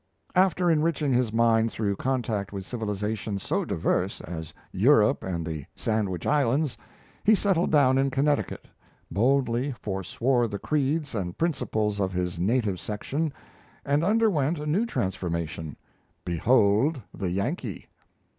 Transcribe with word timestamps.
After 0.33 0.71
enriching 0.71 1.13
his 1.13 1.31
mind 1.31 1.71
through 1.71 1.95
contact 1.95 2.51
with 2.51 2.65
civilizations 2.65 3.43
so 3.43 3.63
diverse 3.63 4.19
as 4.21 4.51
Europe 4.71 5.23
and 5.23 5.45
the 5.45 5.65
Sandwich 5.75 6.25
Islands, 6.25 6.75
he 7.23 7.35
settled 7.35 7.71
down 7.71 7.99
in 7.99 8.09
Connecticut, 8.09 8.67
boldly 9.11 9.73
foreswore 9.79 10.47
the 10.47 10.57
creeds 10.57 11.13
and 11.13 11.37
principles 11.37 11.99
of 11.99 12.13
his 12.13 12.39
native 12.39 12.79
section, 12.79 13.31
and 13.85 14.03
underwent 14.03 14.57
a 14.57 14.65
new 14.65 14.87
transformation 14.87 15.77
behold 16.25 16.99
the 17.13 17.29
Yankee! 17.29 17.85